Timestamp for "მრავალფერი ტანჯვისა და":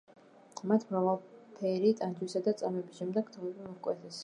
0.91-2.57